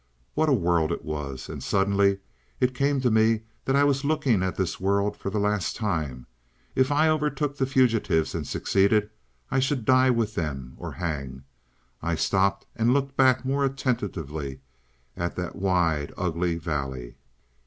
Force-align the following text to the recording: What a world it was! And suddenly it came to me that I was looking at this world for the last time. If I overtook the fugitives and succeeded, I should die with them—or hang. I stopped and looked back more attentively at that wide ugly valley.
What 0.33 0.49
a 0.49 0.53
world 0.53 0.91
it 0.91 1.05
was! 1.05 1.47
And 1.47 1.61
suddenly 1.61 2.17
it 2.59 2.73
came 2.73 3.01
to 3.01 3.11
me 3.11 3.41
that 3.65 3.75
I 3.75 3.83
was 3.83 4.03
looking 4.03 4.41
at 4.41 4.55
this 4.55 4.79
world 4.79 5.15
for 5.15 5.29
the 5.29 5.37
last 5.37 5.75
time. 5.75 6.25
If 6.73 6.91
I 6.91 7.07
overtook 7.07 7.57
the 7.57 7.67
fugitives 7.67 8.33
and 8.33 8.47
succeeded, 8.47 9.11
I 9.51 9.59
should 9.59 9.85
die 9.85 10.09
with 10.09 10.33
them—or 10.33 10.93
hang. 10.93 11.43
I 12.01 12.15
stopped 12.15 12.65
and 12.75 12.95
looked 12.95 13.15
back 13.15 13.45
more 13.45 13.63
attentively 13.63 14.61
at 15.15 15.35
that 15.35 15.55
wide 15.55 16.11
ugly 16.17 16.57
valley. 16.57 17.17